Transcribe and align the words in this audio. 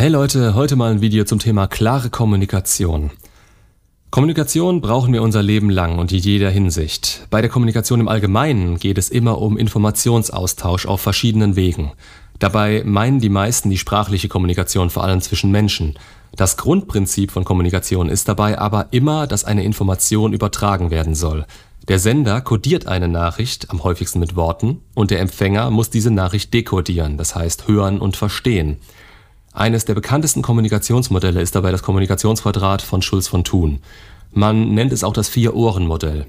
Hey 0.00 0.10
Leute, 0.10 0.54
heute 0.54 0.76
mal 0.76 0.92
ein 0.92 1.00
Video 1.00 1.24
zum 1.24 1.40
Thema 1.40 1.66
klare 1.66 2.08
Kommunikation. 2.08 3.10
Kommunikation 4.12 4.80
brauchen 4.80 5.12
wir 5.12 5.22
unser 5.22 5.42
Leben 5.42 5.70
lang 5.70 5.98
und 5.98 6.12
in 6.12 6.20
jeder 6.20 6.50
Hinsicht. 6.50 7.26
Bei 7.30 7.40
der 7.40 7.50
Kommunikation 7.50 7.98
im 7.98 8.06
Allgemeinen 8.06 8.78
geht 8.78 8.96
es 8.96 9.08
immer 9.08 9.40
um 9.40 9.58
Informationsaustausch 9.58 10.86
auf 10.86 11.00
verschiedenen 11.00 11.56
Wegen. 11.56 11.90
Dabei 12.38 12.84
meinen 12.86 13.18
die 13.18 13.28
meisten 13.28 13.70
die 13.70 13.76
sprachliche 13.76 14.28
Kommunikation 14.28 14.88
vor 14.88 15.02
allem 15.02 15.20
zwischen 15.20 15.50
Menschen. 15.50 15.98
Das 16.36 16.56
Grundprinzip 16.56 17.32
von 17.32 17.42
Kommunikation 17.44 18.08
ist 18.08 18.28
dabei 18.28 18.56
aber 18.56 18.86
immer, 18.92 19.26
dass 19.26 19.44
eine 19.44 19.64
Information 19.64 20.32
übertragen 20.32 20.92
werden 20.92 21.16
soll. 21.16 21.44
Der 21.88 21.98
Sender 21.98 22.40
kodiert 22.40 22.86
eine 22.86 23.08
Nachricht, 23.08 23.70
am 23.70 23.82
häufigsten 23.82 24.20
mit 24.20 24.36
Worten, 24.36 24.80
und 24.94 25.10
der 25.10 25.18
Empfänger 25.18 25.72
muss 25.72 25.90
diese 25.90 26.12
Nachricht 26.12 26.54
dekodieren, 26.54 27.16
das 27.16 27.34
heißt 27.34 27.66
hören 27.66 27.98
und 27.98 28.16
verstehen. 28.16 28.76
Eines 29.58 29.84
der 29.84 29.94
bekanntesten 29.94 30.40
Kommunikationsmodelle 30.40 31.40
ist 31.40 31.56
dabei 31.56 31.72
das 31.72 31.82
Kommunikationsquadrat 31.82 32.80
von 32.80 33.02
Schulz 33.02 33.26
von 33.26 33.42
Thun. 33.42 33.80
Man 34.30 34.72
nennt 34.72 34.92
es 34.92 35.02
auch 35.02 35.12
das 35.12 35.28
Vier-Ohren-Modell. 35.28 36.26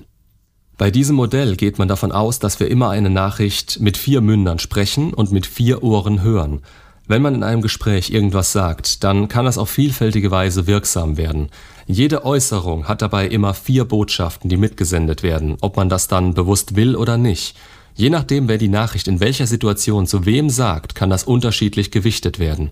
Bei 0.79 0.89
diesem 0.89 1.15
Modell 1.15 1.55
geht 1.55 1.77
man 1.77 1.88
davon 1.88 2.11
aus, 2.11 2.39
dass 2.39 2.59
wir 2.59 2.71
immer 2.71 2.89
eine 2.89 3.11
Nachricht 3.11 3.81
mit 3.81 3.97
vier 3.97 4.21
Mündern 4.21 4.57
sprechen 4.57 5.13
und 5.13 5.31
mit 5.31 5.45
vier 5.45 5.83
Ohren 5.83 6.23
hören. 6.23 6.61
Wenn 7.07 7.21
man 7.21 7.35
in 7.35 7.43
einem 7.43 7.61
Gespräch 7.61 8.09
irgendwas 8.09 8.52
sagt, 8.52 9.03
dann 9.03 9.27
kann 9.27 9.45
das 9.45 9.59
auf 9.59 9.69
vielfältige 9.69 10.31
Weise 10.31 10.66
wirksam 10.66 11.16
werden. 11.16 11.49
Jede 11.85 12.25
Äußerung 12.25 12.88
hat 12.88 13.03
dabei 13.03 13.27
immer 13.27 13.53
vier 13.53 13.85
Botschaften, 13.85 14.49
die 14.49 14.57
mitgesendet 14.57 15.21
werden, 15.21 15.55
ob 15.61 15.77
man 15.77 15.88
das 15.88 16.07
dann 16.07 16.33
bewusst 16.33 16.75
will 16.75 16.95
oder 16.95 17.19
nicht. 17.19 17.55
Je 17.93 18.09
nachdem, 18.09 18.47
wer 18.47 18.57
die 18.57 18.69
Nachricht 18.69 19.07
in 19.07 19.19
welcher 19.19 19.45
Situation 19.45 20.07
zu 20.07 20.25
wem 20.25 20.49
sagt, 20.49 20.95
kann 20.95 21.11
das 21.11 21.25
unterschiedlich 21.25 21.91
gewichtet 21.91 22.39
werden. 22.39 22.71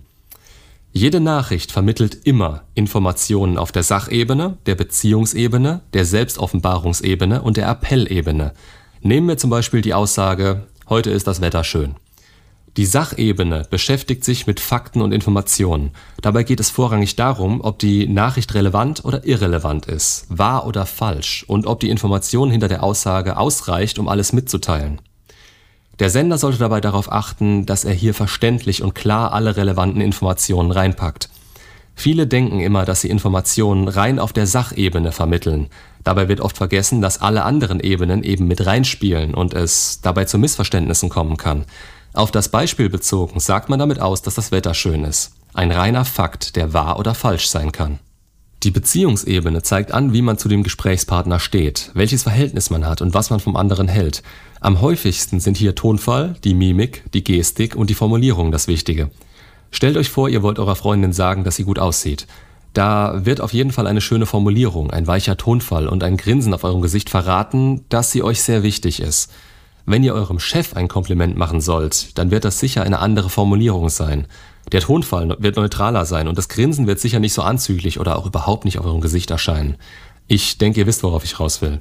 Jede 0.98 1.20
Nachricht 1.20 1.70
vermittelt 1.70 2.26
immer 2.26 2.62
Informationen 2.74 3.56
auf 3.56 3.70
der 3.70 3.84
Sachebene, 3.84 4.58
der 4.66 4.74
Beziehungsebene, 4.74 5.82
der 5.92 6.04
Selbstoffenbarungsebene 6.04 7.40
und 7.40 7.56
der 7.56 7.68
Appellebene. 7.68 8.52
Nehmen 9.00 9.28
wir 9.28 9.38
zum 9.38 9.48
Beispiel 9.48 9.80
die 9.80 9.94
Aussage, 9.94 10.66
heute 10.88 11.10
ist 11.10 11.28
das 11.28 11.40
Wetter 11.40 11.62
schön. 11.62 11.94
Die 12.76 12.84
Sachebene 12.84 13.64
beschäftigt 13.70 14.24
sich 14.24 14.48
mit 14.48 14.58
Fakten 14.58 15.00
und 15.00 15.12
Informationen. 15.12 15.92
Dabei 16.20 16.42
geht 16.42 16.58
es 16.58 16.70
vorrangig 16.70 17.14
darum, 17.14 17.60
ob 17.60 17.78
die 17.78 18.08
Nachricht 18.08 18.54
relevant 18.54 19.04
oder 19.04 19.24
irrelevant 19.24 19.86
ist, 19.86 20.26
wahr 20.28 20.66
oder 20.66 20.84
falsch 20.84 21.44
und 21.46 21.68
ob 21.68 21.78
die 21.78 21.90
Information 21.90 22.50
hinter 22.50 22.66
der 22.66 22.82
Aussage 22.82 23.36
ausreicht, 23.36 24.00
um 24.00 24.08
alles 24.08 24.32
mitzuteilen. 24.32 25.00
Der 25.98 26.10
Sender 26.10 26.38
sollte 26.38 26.58
dabei 26.58 26.80
darauf 26.80 27.10
achten, 27.10 27.66
dass 27.66 27.84
er 27.84 27.92
hier 27.92 28.14
verständlich 28.14 28.82
und 28.82 28.94
klar 28.94 29.32
alle 29.32 29.56
relevanten 29.56 30.00
Informationen 30.00 30.70
reinpackt. 30.70 31.28
Viele 31.96 32.28
denken 32.28 32.60
immer, 32.60 32.84
dass 32.84 33.00
sie 33.00 33.10
Informationen 33.10 33.88
rein 33.88 34.20
auf 34.20 34.32
der 34.32 34.46
Sachebene 34.46 35.10
vermitteln. 35.10 35.68
Dabei 36.04 36.28
wird 36.28 36.40
oft 36.40 36.56
vergessen, 36.56 37.02
dass 37.02 37.20
alle 37.20 37.42
anderen 37.42 37.80
Ebenen 37.80 38.22
eben 38.22 38.46
mit 38.46 38.64
reinspielen 38.64 39.34
und 39.34 39.52
es 39.52 40.00
dabei 40.00 40.24
zu 40.24 40.38
Missverständnissen 40.38 41.08
kommen 41.08 41.36
kann. 41.36 41.64
Auf 42.14 42.30
das 42.30 42.50
Beispiel 42.50 42.88
bezogen 42.88 43.40
sagt 43.40 43.68
man 43.68 43.80
damit 43.80 44.00
aus, 44.00 44.22
dass 44.22 44.36
das 44.36 44.52
Wetter 44.52 44.74
schön 44.74 45.02
ist. 45.02 45.32
Ein 45.54 45.72
reiner 45.72 46.04
Fakt, 46.04 46.54
der 46.54 46.72
wahr 46.72 47.00
oder 47.00 47.16
falsch 47.16 47.48
sein 47.48 47.72
kann. 47.72 47.98
Die 48.64 48.72
Beziehungsebene 48.72 49.62
zeigt 49.62 49.92
an, 49.92 50.12
wie 50.12 50.22
man 50.22 50.36
zu 50.36 50.48
dem 50.48 50.64
Gesprächspartner 50.64 51.38
steht, 51.38 51.92
welches 51.94 52.24
Verhältnis 52.24 52.70
man 52.70 52.86
hat 52.86 53.00
und 53.00 53.14
was 53.14 53.30
man 53.30 53.38
vom 53.38 53.54
anderen 53.54 53.86
hält. 53.86 54.24
Am 54.60 54.80
häufigsten 54.80 55.38
sind 55.38 55.56
hier 55.56 55.76
Tonfall, 55.76 56.34
die 56.42 56.54
Mimik, 56.54 57.04
die 57.14 57.22
Gestik 57.22 57.76
und 57.76 57.88
die 57.88 57.94
Formulierung 57.94 58.50
das 58.50 58.66
Wichtige. 58.66 59.10
Stellt 59.70 59.96
euch 59.96 60.08
vor, 60.08 60.28
ihr 60.28 60.42
wollt 60.42 60.58
eurer 60.58 60.74
Freundin 60.74 61.12
sagen, 61.12 61.44
dass 61.44 61.54
sie 61.54 61.62
gut 61.62 61.78
aussieht. 61.78 62.26
Da 62.74 63.24
wird 63.24 63.40
auf 63.40 63.52
jeden 63.52 63.70
Fall 63.70 63.86
eine 63.86 64.00
schöne 64.00 64.26
Formulierung, 64.26 64.90
ein 64.90 65.06
weicher 65.06 65.36
Tonfall 65.36 65.86
und 65.86 66.02
ein 66.02 66.16
Grinsen 66.16 66.52
auf 66.52 66.64
eurem 66.64 66.82
Gesicht 66.82 67.10
verraten, 67.10 67.84
dass 67.90 68.10
sie 68.10 68.24
euch 68.24 68.42
sehr 68.42 68.64
wichtig 68.64 69.00
ist. 69.00 69.30
Wenn 69.86 70.02
ihr 70.02 70.14
eurem 70.14 70.40
Chef 70.40 70.74
ein 70.74 70.88
Kompliment 70.88 71.36
machen 71.36 71.60
sollt, 71.60 72.18
dann 72.18 72.32
wird 72.32 72.44
das 72.44 72.58
sicher 72.58 72.82
eine 72.82 72.98
andere 72.98 73.30
Formulierung 73.30 73.88
sein. 73.88 74.26
Der 74.72 74.80
Tonfall 74.80 75.36
wird 75.38 75.56
neutraler 75.56 76.04
sein 76.04 76.28
und 76.28 76.36
das 76.36 76.48
Grinsen 76.48 76.86
wird 76.86 77.00
sicher 77.00 77.20
nicht 77.20 77.32
so 77.32 77.42
anzüglich 77.42 77.98
oder 77.98 78.18
auch 78.18 78.26
überhaupt 78.26 78.64
nicht 78.64 78.78
auf 78.78 78.84
eurem 78.84 79.00
Gesicht 79.00 79.30
erscheinen. 79.30 79.76
Ich 80.26 80.58
denke, 80.58 80.80
ihr 80.80 80.86
wisst, 80.86 81.02
worauf 81.02 81.24
ich 81.24 81.40
raus 81.40 81.62
will. 81.62 81.80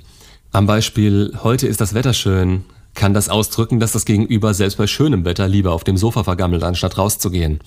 Am 0.51 0.67
Beispiel, 0.67 1.37
heute 1.43 1.67
ist 1.67 1.81
das 1.81 1.93
Wetter 1.93 2.13
schön, 2.13 2.63
kann 2.93 3.13
das 3.13 3.29
ausdrücken, 3.29 3.79
dass 3.79 3.91
das 3.91 4.05
Gegenüber 4.05 4.53
selbst 4.53 4.77
bei 4.77 4.87
schönem 4.87 5.25
Wetter 5.25 5.47
lieber 5.47 5.73
auf 5.73 5.83
dem 5.83 5.97
Sofa 5.97 6.23
vergammelt, 6.23 6.63
anstatt 6.63 6.97
rauszugehen. 6.97 7.59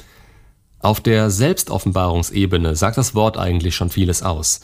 Auf 0.78 1.00
der 1.00 1.30
Selbstoffenbarungsebene 1.30 2.74
sagt 2.74 2.96
das 2.96 3.14
Wort 3.14 3.36
eigentlich 3.36 3.76
schon 3.76 3.90
vieles 3.90 4.22
aus. 4.22 4.62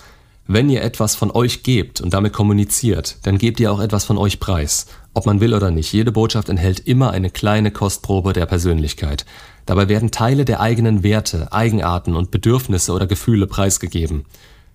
Wenn 0.49 0.71
ihr 0.71 0.83
etwas 0.83 1.17
von 1.17 1.33
euch 1.33 1.65
gebt 1.65 2.01
und 2.01 2.15
damit 2.15 2.33
kommuniziert, 2.33 3.17
dann 3.25 3.37
gebt 3.37 3.59
ihr 3.59 3.73
auch 3.73 3.81
etwas 3.81 4.05
von 4.05 4.17
euch 4.17 4.39
preis. 4.39 4.87
Ob 5.13 5.27
man 5.27 5.41
will 5.41 5.53
oder 5.53 5.73
nicht, 5.73 5.93
jede 5.93 6.13
Botschaft 6.13 6.49
enthält 6.49 6.79
immer 6.79 7.11
eine 7.11 7.31
kleine 7.31 7.73
Kostprobe 7.73 8.33
der 8.33 8.47
Persönlichkeit. 8.47 9.27
Dabei 9.65 9.89
werden 9.89 10.13
Teile 10.13 10.45
der 10.45 10.61
eigenen 10.61 11.03
Werte, 11.03 11.53
Eigenarten 11.53 12.15
und 12.15 12.31
Bedürfnisse 12.31 12.93
oder 12.93 13.09
Gefühle 13.09 13.49
preisgegeben. 13.49 14.25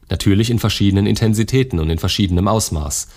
Natürlich 0.10 0.50
in 0.50 0.60
verschiedenen 0.60 1.06
Intensitäten 1.06 1.80
und 1.80 1.90
in 1.90 2.00
verschiedenem 2.00 2.50
Ausmaß. 2.50 3.08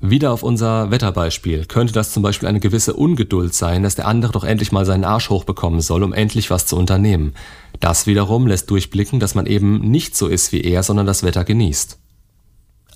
Wieder 0.00 0.30
auf 0.30 0.44
unser 0.44 0.92
Wetterbeispiel 0.92 1.64
könnte 1.64 1.94
das 1.94 2.12
zum 2.12 2.22
Beispiel 2.22 2.48
eine 2.48 2.60
gewisse 2.60 2.94
Ungeduld 2.94 3.54
sein, 3.54 3.82
dass 3.82 3.96
der 3.96 4.06
andere 4.06 4.30
doch 4.30 4.44
endlich 4.44 4.70
mal 4.70 4.84
seinen 4.84 5.04
Arsch 5.04 5.30
hochbekommen 5.30 5.80
soll, 5.80 6.04
um 6.04 6.12
endlich 6.12 6.50
was 6.50 6.66
zu 6.66 6.76
unternehmen. 6.76 7.34
Das 7.80 8.06
wiederum 8.06 8.46
lässt 8.46 8.70
durchblicken, 8.70 9.18
dass 9.18 9.34
man 9.34 9.46
eben 9.46 9.80
nicht 9.80 10.16
so 10.16 10.28
ist 10.28 10.52
wie 10.52 10.60
er, 10.60 10.84
sondern 10.84 11.06
das 11.06 11.24
Wetter 11.24 11.42
genießt. 11.42 11.98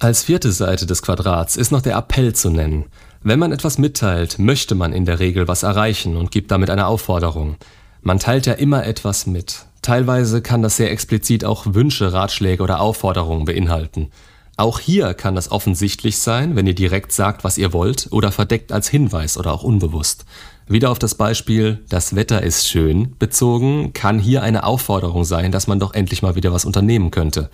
Als 0.00 0.22
vierte 0.22 0.52
Seite 0.52 0.86
des 0.86 1.02
Quadrats 1.02 1.56
ist 1.56 1.72
noch 1.72 1.82
der 1.82 1.96
Appell 1.96 2.32
zu 2.32 2.50
nennen. 2.50 2.84
Wenn 3.20 3.40
man 3.40 3.50
etwas 3.50 3.78
mitteilt, 3.78 4.38
möchte 4.38 4.76
man 4.76 4.92
in 4.92 5.04
der 5.04 5.18
Regel 5.18 5.48
was 5.48 5.64
erreichen 5.64 6.16
und 6.16 6.30
gibt 6.30 6.52
damit 6.52 6.70
eine 6.70 6.86
Aufforderung. 6.86 7.56
Man 8.02 8.20
teilt 8.20 8.46
ja 8.46 8.52
immer 8.52 8.86
etwas 8.86 9.26
mit. 9.26 9.66
Teilweise 9.82 10.40
kann 10.40 10.62
das 10.62 10.76
sehr 10.76 10.92
explizit 10.92 11.44
auch 11.44 11.74
Wünsche, 11.74 12.12
Ratschläge 12.12 12.62
oder 12.62 12.80
Aufforderungen 12.80 13.44
beinhalten. 13.44 14.12
Auch 14.56 14.78
hier 14.78 15.14
kann 15.14 15.34
das 15.34 15.50
offensichtlich 15.50 16.18
sein, 16.18 16.54
wenn 16.54 16.68
ihr 16.68 16.76
direkt 16.76 17.10
sagt, 17.10 17.42
was 17.42 17.58
ihr 17.58 17.72
wollt, 17.72 18.06
oder 18.12 18.30
verdeckt 18.30 18.70
als 18.70 18.88
Hinweis 18.88 19.36
oder 19.36 19.52
auch 19.52 19.64
unbewusst. 19.64 20.26
Wieder 20.68 20.92
auf 20.92 21.00
das 21.00 21.16
Beispiel, 21.16 21.82
das 21.88 22.14
Wetter 22.14 22.44
ist 22.44 22.68
schön, 22.68 23.16
bezogen, 23.18 23.92
kann 23.94 24.20
hier 24.20 24.42
eine 24.42 24.62
Aufforderung 24.62 25.24
sein, 25.24 25.50
dass 25.50 25.66
man 25.66 25.80
doch 25.80 25.92
endlich 25.92 26.22
mal 26.22 26.36
wieder 26.36 26.52
was 26.52 26.64
unternehmen 26.64 27.10
könnte. 27.10 27.50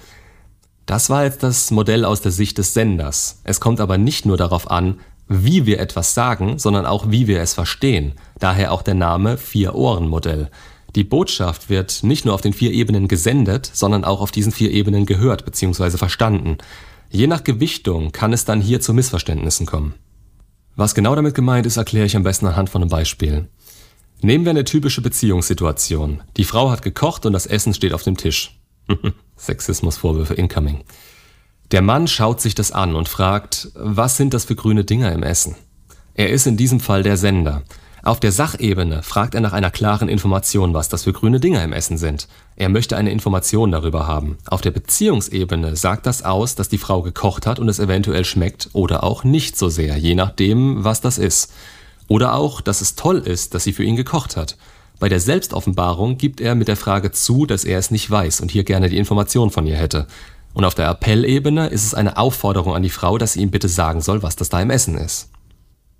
Das 0.86 1.08
war 1.08 1.24
jetzt 1.24 1.42
das 1.42 1.70
Modell 1.70 2.04
aus 2.04 2.20
der 2.20 2.32
Sicht 2.32 2.58
des 2.58 2.74
Senders. 2.74 3.40
Es 3.44 3.60
kommt 3.60 3.80
aber 3.80 3.96
nicht 3.96 4.26
nur 4.26 4.36
darauf 4.36 4.70
an, 4.70 5.00
wie 5.28 5.64
wir 5.64 5.80
etwas 5.80 6.14
sagen, 6.14 6.58
sondern 6.58 6.84
auch 6.84 7.10
wie 7.10 7.26
wir 7.26 7.40
es 7.40 7.54
verstehen. 7.54 8.12
Daher 8.38 8.72
auch 8.72 8.82
der 8.82 8.94
Name 8.94 9.38
Vier-Ohren-Modell. 9.38 10.50
Die 10.94 11.04
Botschaft 11.04 11.70
wird 11.70 12.02
nicht 12.02 12.24
nur 12.24 12.34
auf 12.34 12.42
den 12.42 12.52
vier 12.52 12.72
Ebenen 12.72 13.08
gesendet, 13.08 13.68
sondern 13.72 14.04
auch 14.04 14.20
auf 14.20 14.30
diesen 14.30 14.52
vier 14.52 14.70
Ebenen 14.70 15.06
gehört 15.06 15.44
bzw. 15.44 15.96
verstanden. 15.96 16.58
Je 17.10 17.26
nach 17.26 17.42
Gewichtung 17.42 18.12
kann 18.12 18.32
es 18.32 18.44
dann 18.44 18.60
hier 18.60 18.80
zu 18.80 18.92
Missverständnissen 18.92 19.66
kommen. 19.66 19.94
Was 20.76 20.94
genau 20.94 21.14
damit 21.14 21.34
gemeint 21.34 21.66
ist, 21.66 21.76
erkläre 21.76 22.06
ich 22.06 22.16
am 22.16 22.22
besten 22.22 22.46
anhand 22.46 22.68
von 22.70 22.82
einem 22.82 22.90
Beispiel. 22.90 23.48
Nehmen 24.20 24.44
wir 24.44 24.50
eine 24.50 24.64
typische 24.64 25.00
Beziehungssituation. 25.00 26.22
Die 26.36 26.44
Frau 26.44 26.70
hat 26.70 26.82
gekocht 26.82 27.26
und 27.26 27.32
das 27.32 27.46
Essen 27.46 27.74
steht 27.74 27.92
auf 27.92 28.02
dem 28.02 28.16
Tisch. 28.16 28.58
Sexismusvorwürfe 29.36 30.34
incoming. 30.34 30.84
Der 31.70 31.82
Mann 31.82 32.06
schaut 32.06 32.40
sich 32.40 32.54
das 32.54 32.72
an 32.72 32.94
und 32.94 33.08
fragt, 33.08 33.68
was 33.74 34.16
sind 34.16 34.34
das 34.34 34.44
für 34.44 34.54
grüne 34.54 34.84
Dinger 34.84 35.12
im 35.12 35.22
Essen? 35.22 35.56
Er 36.14 36.30
ist 36.30 36.46
in 36.46 36.56
diesem 36.56 36.78
Fall 36.78 37.02
der 37.02 37.16
Sender. 37.16 37.62
Auf 38.04 38.20
der 38.20 38.32
Sachebene 38.32 39.02
fragt 39.02 39.34
er 39.34 39.40
nach 39.40 39.54
einer 39.54 39.70
klaren 39.70 40.10
Information, 40.10 40.75
was 40.75 40.90
das 40.90 41.04
für 41.04 41.14
grüne 41.14 41.40
Dinger 41.40 41.64
im 41.64 41.72
Essen 41.72 41.96
sind. 41.96 42.28
Er 42.54 42.69
möchte 42.69 42.98
eine 42.98 43.10
Information 43.10 43.72
darüber 43.72 44.06
haben. 44.06 44.36
Auf 44.46 44.60
der 44.60 44.72
Beziehungsebene 44.72 45.75
sagt 45.75 46.04
das 46.04 46.22
aus, 46.22 46.54
dass 46.54 46.69
die 46.69 46.76
Frau 46.76 47.00
gekocht 47.00 47.46
hat 47.46 47.58
und 47.58 47.69
es 47.70 47.78
eventuell 47.78 48.26
schmeckt 48.26 48.69
oder 48.75 49.02
auch 49.04 49.25
nicht 49.25 49.56
so 49.56 49.70
sehr, 49.70 49.96
je 49.96 50.14
nachdem, 50.14 50.84
was 50.84 51.00
das 51.00 51.16
ist. 51.16 51.50
Oder 52.06 52.34
auch, 52.34 52.60
dass 52.60 52.82
es 52.82 52.94
toll 52.94 53.19
ist, 53.19 53.54
dass 53.54 53.64
sie 53.64 53.72
für 53.72 53.84
ihn 53.84 53.96
gekocht 53.96 54.37
hat. 54.37 54.58
Bei 55.04 55.10
der 55.10 55.20
Selbstoffenbarung 55.20 56.16
gibt 56.16 56.40
er 56.40 56.54
mit 56.54 56.66
der 56.66 56.78
Frage 56.78 57.12
zu, 57.12 57.44
dass 57.44 57.66
er 57.66 57.78
es 57.78 57.90
nicht 57.90 58.10
weiß 58.10 58.40
und 58.40 58.50
hier 58.50 58.64
gerne 58.64 58.88
die 58.88 58.96
Information 58.96 59.50
von 59.50 59.66
ihr 59.66 59.76
hätte. 59.76 60.06
Und 60.54 60.64
auf 60.64 60.74
der 60.74 60.88
Appellebene 60.88 61.66
ist 61.66 61.84
es 61.84 61.92
eine 61.92 62.16
Aufforderung 62.16 62.74
an 62.74 62.82
die 62.82 62.88
Frau, 62.88 63.18
dass 63.18 63.34
sie 63.34 63.42
ihm 63.42 63.50
bitte 63.50 63.68
sagen 63.68 64.00
soll, 64.00 64.22
was 64.22 64.34
das 64.34 64.48
da 64.48 64.62
im 64.62 64.70
Essen 64.70 64.96
ist. 64.96 65.28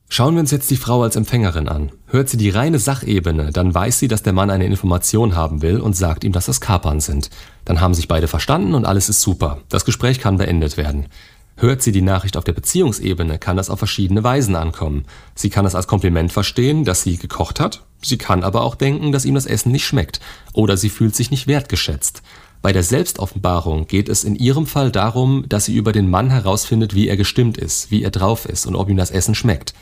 Schauen 0.09 0.37
wir 0.37 0.41
uns 0.41 0.53
jetzt 0.53 0.71
die 0.71 0.79
Frau 0.79 1.03
als 1.03 1.17
Empfängerin 1.17 1.69
an. 1.69 1.93
Hört 2.07 2.31
sie 2.31 2.39
die 2.39 2.49
reine 2.49 2.79
Sachebene, 2.79 3.51
dann 3.53 3.75
weiß 3.75 3.99
sie, 3.99 4.09
dass 4.09 4.23
der 4.23 4.33
Mann 4.33 4.49
eine 4.49 4.65
Information 4.65 5.37
haben 5.37 5.61
will 5.61 5.81
und 5.81 5.95
sagt 5.95 6.25
ihm, 6.25 6.33
dass 6.33 6.47
das 6.47 6.63
Kapern 6.63 7.01
sind. 7.01 7.29
Dann 7.67 7.83
haben 7.83 7.93
sich 7.93 8.09
beide 8.09 8.27
verstanden 8.27 8.73
und 8.73 8.87
alles 8.87 9.11
ist 9.11 9.21
super. 9.21 9.59
Das 9.69 9.85
Gespräch 9.85 10.19
kann 10.19 10.39
beendet 10.39 10.79
werden. 10.79 11.09
Hört 11.57 11.83
sie 11.83 11.93
die 11.93 12.03
Nachricht 12.03 12.37
auf 12.37 12.45
der 12.45 12.53
Beziehungsebene, 12.53 13.39
kann 13.39 13.57
das 13.57 13.71
auf 13.71 13.79
verschiedene 13.79 14.25
Weisen 14.25 14.57
ankommen. 14.57 15.05
Sie 15.35 15.51
kann 15.51 15.67
es 15.67 15.75
als 15.75 15.87
Kompliment 15.87 16.33
verstehen, 16.33 16.85
dass 16.85 17.03
sie 17.03 17.17
gekocht 17.17 17.61
hat. 17.61 17.85
Sie 18.03 18.19
kann 18.19 18.43
aber 18.43 18.63
auch 18.63 18.75
denken, 18.75 19.13
dass 19.13 19.25
ihm 19.25 19.35
das 19.35 19.47
Essen 19.47 19.71
nicht 19.71 19.87
schmeckt. 19.87 20.21
Oder 20.53 20.77
sie 20.77 20.91
fühlt 20.91 21.15
sich 21.15 21.31
nicht 21.31 21.47
wertgeschätzt. 21.47 22.23
Bei 22.61 22.73
der 22.73 22.83
Selbstoffenbarung 22.83 23.87
geht 23.87 24.09
es 24.09 24.25
in 24.25 24.37
ihrem 24.37 24.67
Fall 24.67 24.91
darum, 24.91 25.45
dass 25.49 25.67
sie 25.67 25.77
über 25.77 25.93
den 25.93 26.11
Mann 26.11 26.31
herausfindet, 26.31 26.95
wie 26.95 27.09
er 27.09 27.17
gestimmt 27.17 27.57
ist, 27.57 27.91
wie 27.91 28.03
er 28.03 28.11
drauf 28.11 28.47
ist 28.47 28.67
und 28.67 28.75
ob 28.75 28.89
ihm 28.89 28.97
das 28.97 29.11
Essen 29.11 29.35
schmeckt. 29.35 29.75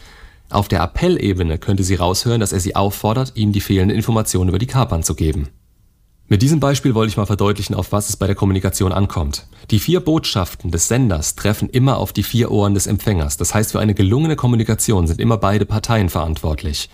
Auf 0.51 0.69
der 0.69 0.83
Appellebene 0.83 1.57
könnte 1.59 1.85
sie 1.85 1.95
raushören, 1.95 2.41
dass 2.41 2.53
er 2.53 2.61
sie 2.61 2.77
auffordert, 2.77 3.33
ihm 3.37 3.53
die 3.53 3.61
fehlenden 3.61 3.97
Informationen 3.97 4.51
über 4.51 4.59
die 4.59 4.67
Kapern 4.67 5.03
zu 5.03 5.15
geben. 5.15 5.49
Mit 6.33 6.41
diesem 6.41 6.61
Beispiel 6.61 6.95
wollte 6.95 7.11
ich 7.11 7.19
mal 7.19 7.27
verdeutlichen, 7.27 7.75
auf 7.75 7.93
was 7.93 8.09
es 8.09 8.17
bei 8.17 8.27
der 8.27 8.35
Kommunikation 8.35 8.91
ankommt. 8.91 9.45
Die 9.71 9.79
vier 9.79 10.01
Botschaften 10.01 10.71
des 10.71 10.89
Senders 10.89 11.35
treffen 11.35 11.69
immer 11.69 11.99
auf 11.99 12.15
die 12.15 12.23
vier 12.23 12.51
Ohren 12.51 12.73
des 12.73 12.87
Empfängers. 12.87 13.37
Das 13.37 13.55
heißt, 13.55 13.73
für 13.73 13.81
eine 13.81 13.93
gelungene 13.93 14.35
Kommunikation 14.35 15.07
sind 15.07 15.21
immer 15.21 15.37
beide 15.37 15.67
Parteien 15.67 16.09
verantwortlich. 16.09 16.89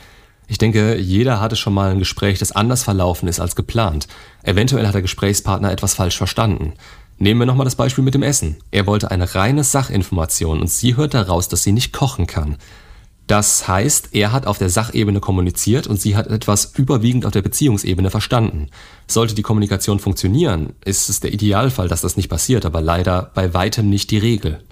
Ich 0.48 0.58
denke, 0.58 0.96
jeder 0.96 1.40
hatte 1.40 1.54
schon 1.54 1.72
mal 1.72 1.92
ein 1.92 2.00
Gespräch, 2.00 2.40
das 2.40 2.50
anders 2.50 2.82
verlaufen 2.82 3.28
ist 3.28 3.38
als 3.38 3.54
geplant. 3.54 4.08
Eventuell 4.42 4.88
hat 4.88 4.94
der 4.94 5.02
Gesprächspartner 5.02 5.70
etwas 5.70 5.94
falsch 5.94 6.18
verstanden. 6.18 6.72
Nehmen 7.18 7.38
wir 7.38 7.46
nochmal 7.46 7.64
das 7.64 7.76
Beispiel 7.76 8.02
mit 8.02 8.14
dem 8.14 8.24
Essen. 8.24 8.56
Er 8.72 8.88
wollte 8.88 9.12
eine 9.12 9.36
reine 9.36 9.62
Sachinformation 9.62 10.62
und 10.62 10.68
sie 10.68 10.96
hört 10.96 11.14
daraus, 11.14 11.46
dass 11.48 11.62
sie 11.62 11.70
nicht 11.70 11.92
kochen 11.92 12.26
kann. 12.26 12.56
Das 13.28 13.68
heißt, 13.68 14.08
er 14.12 14.32
hat 14.32 14.46
auf 14.46 14.56
der 14.56 14.70
Sachebene 14.70 15.20
kommuniziert 15.20 15.86
und 15.86 16.00
sie 16.00 16.16
hat 16.16 16.28
etwas 16.28 16.72
überwiegend 16.76 17.26
auf 17.26 17.32
der 17.32 17.42
Beziehungsebene 17.42 18.10
verstanden. 18.10 18.68
Sollte 19.06 19.34
die 19.34 19.42
Kommunikation 19.42 19.98
funktionieren, 19.98 20.72
ist 20.82 21.10
es 21.10 21.20
der 21.20 21.34
Idealfall, 21.34 21.88
dass 21.88 22.00
das 22.00 22.16
nicht 22.16 22.30
passiert, 22.30 22.64
aber 22.64 22.80
leider 22.80 23.30
bei 23.34 23.52
weitem 23.52 23.90
nicht 23.90 24.10
die 24.10 24.18
Regel. 24.18 24.64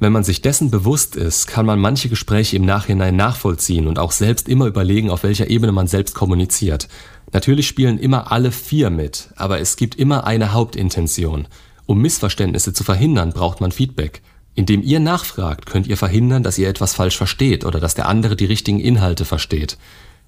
Wenn 0.00 0.12
man 0.12 0.24
sich 0.24 0.40
dessen 0.40 0.70
bewusst 0.70 1.16
ist, 1.16 1.48
kann 1.48 1.66
man 1.66 1.78
manche 1.78 2.08
Gespräche 2.08 2.56
im 2.56 2.64
Nachhinein 2.64 3.14
nachvollziehen 3.14 3.86
und 3.86 3.98
auch 3.98 4.12
selbst 4.12 4.48
immer 4.48 4.64
überlegen, 4.64 5.10
auf 5.10 5.22
welcher 5.22 5.50
Ebene 5.50 5.72
man 5.72 5.86
selbst 5.86 6.14
kommuniziert. 6.14 6.88
Natürlich 7.32 7.68
spielen 7.68 7.98
immer 7.98 8.32
alle 8.32 8.52
vier 8.52 8.88
mit, 8.88 9.28
aber 9.36 9.60
es 9.60 9.76
gibt 9.76 9.96
immer 9.96 10.24
eine 10.24 10.54
Hauptintention. 10.54 11.46
Um 11.84 12.00
Missverständnisse 12.00 12.72
zu 12.72 12.84
verhindern, 12.84 13.32
braucht 13.34 13.60
man 13.60 13.70
Feedback. 13.70 14.22
Indem 14.58 14.82
ihr 14.82 14.98
nachfragt, 14.98 15.66
könnt 15.66 15.86
ihr 15.86 15.96
verhindern, 15.96 16.42
dass 16.42 16.58
ihr 16.58 16.68
etwas 16.68 16.92
falsch 16.92 17.16
versteht 17.16 17.64
oder 17.64 17.78
dass 17.78 17.94
der 17.94 18.08
andere 18.08 18.34
die 18.34 18.44
richtigen 18.44 18.80
Inhalte 18.80 19.24
versteht. 19.24 19.78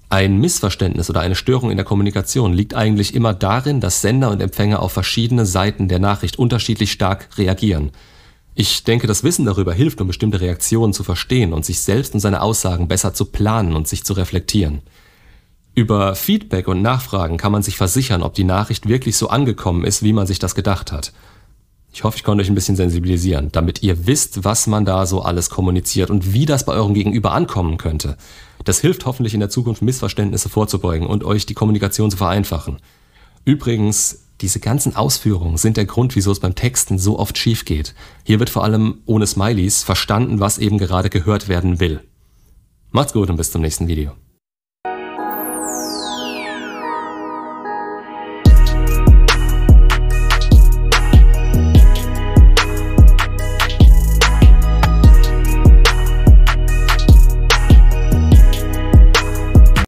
Ein 0.08 0.38
Missverständnis 0.38 1.10
oder 1.10 1.20
eine 1.20 1.34
Störung 1.34 1.72
in 1.72 1.76
der 1.76 1.84
Kommunikation 1.84 2.52
liegt 2.52 2.74
eigentlich 2.74 3.16
immer 3.16 3.34
darin, 3.34 3.80
dass 3.80 4.02
Sender 4.02 4.30
und 4.30 4.40
Empfänger 4.40 4.82
auf 4.82 4.92
verschiedene 4.92 5.46
Seiten 5.46 5.88
der 5.88 5.98
Nachricht 5.98 6.38
unterschiedlich 6.38 6.92
stark 6.92 7.26
reagieren. 7.38 7.90
Ich 8.54 8.84
denke, 8.84 9.08
das 9.08 9.24
Wissen 9.24 9.46
darüber 9.46 9.74
hilft, 9.74 10.00
um 10.00 10.06
bestimmte 10.06 10.40
Reaktionen 10.40 10.92
zu 10.92 11.02
verstehen 11.02 11.52
und 11.52 11.64
sich 11.64 11.80
selbst 11.80 12.14
und 12.14 12.20
seine 12.20 12.40
Aussagen 12.40 12.86
besser 12.86 13.12
zu 13.12 13.24
planen 13.24 13.74
und 13.74 13.88
sich 13.88 14.04
zu 14.04 14.12
reflektieren. 14.12 14.82
Über 15.74 16.14
Feedback 16.14 16.68
und 16.68 16.82
Nachfragen 16.82 17.36
kann 17.36 17.50
man 17.50 17.64
sich 17.64 17.76
versichern, 17.76 18.22
ob 18.22 18.34
die 18.34 18.44
Nachricht 18.44 18.86
wirklich 18.88 19.16
so 19.16 19.28
angekommen 19.28 19.82
ist, 19.82 20.04
wie 20.04 20.12
man 20.12 20.28
sich 20.28 20.38
das 20.38 20.54
gedacht 20.54 20.92
hat. 20.92 21.12
Ich 21.92 22.04
hoffe, 22.04 22.16
ich 22.16 22.24
konnte 22.24 22.42
euch 22.42 22.48
ein 22.48 22.54
bisschen 22.54 22.76
sensibilisieren, 22.76 23.50
damit 23.52 23.82
ihr 23.82 24.06
wisst, 24.06 24.44
was 24.44 24.66
man 24.66 24.84
da 24.84 25.06
so 25.06 25.22
alles 25.22 25.50
kommuniziert 25.50 26.10
und 26.10 26.32
wie 26.32 26.46
das 26.46 26.64
bei 26.64 26.72
eurem 26.72 26.94
Gegenüber 26.94 27.32
ankommen 27.32 27.78
könnte. 27.78 28.16
Das 28.64 28.80
hilft 28.80 29.06
hoffentlich 29.06 29.34
in 29.34 29.40
der 29.40 29.50
Zukunft, 29.50 29.82
Missverständnisse 29.82 30.48
vorzubeugen 30.48 31.06
und 31.06 31.24
euch 31.24 31.46
die 31.46 31.54
Kommunikation 31.54 32.10
zu 32.10 32.16
vereinfachen. 32.16 32.78
Übrigens, 33.44 34.26
diese 34.40 34.60
ganzen 34.60 34.96
Ausführungen 34.96 35.56
sind 35.56 35.76
der 35.76 35.84
Grund, 35.84 36.16
wieso 36.16 36.30
es 36.30 36.40
beim 36.40 36.54
Texten 36.54 36.98
so 36.98 37.18
oft 37.18 37.36
schief 37.36 37.64
geht. 37.64 37.94
Hier 38.24 38.38
wird 38.38 38.50
vor 38.50 38.64
allem 38.64 38.98
ohne 39.04 39.26
Smileys 39.26 39.82
verstanden, 39.82 40.40
was 40.40 40.58
eben 40.58 40.78
gerade 40.78 41.10
gehört 41.10 41.48
werden 41.48 41.80
will. 41.80 42.00
Macht's 42.90 43.12
gut 43.12 43.28
und 43.30 43.36
bis 43.36 43.50
zum 43.50 43.62
nächsten 43.62 43.88
Video. 43.88 44.12